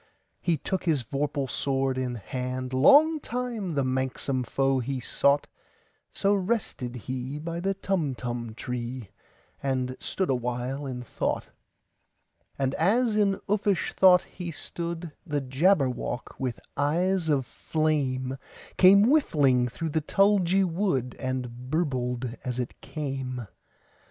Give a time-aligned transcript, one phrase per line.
[0.41, 7.37] He took his vorpal sword in hand:Long time the manxome foe he sought—So rested he
[7.37, 9.11] by the Tumtum tree,
[9.61, 11.49] And stood awhile in thought.
[12.57, 18.39] And as in uffish thought he stood, The Jabberwock, with eyes of flame,
[18.77, 23.45] Came whiffling through the tulgey wood, And burbled as it came!